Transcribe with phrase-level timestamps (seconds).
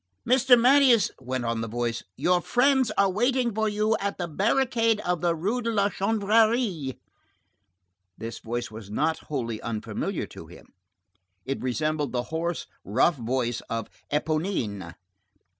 [0.27, 0.59] "Mr.
[0.59, 5.21] Marius," went on the voice, "your friends are waiting for you at the barricade of
[5.21, 6.97] the Rue de la Chanvrerie."
[8.17, 10.73] This voice was not wholly unfamiliar to him.
[11.45, 14.95] It resembled the hoarse, rough voice of Éponine.